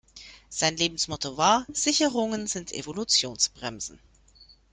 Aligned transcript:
Sein 0.49 0.77
Lebensmotto 0.77 1.37
war: 1.37 1.63
Sicherungen 1.71 2.47
sind 2.47 2.71
Evolutionsbremsen. 2.71 3.99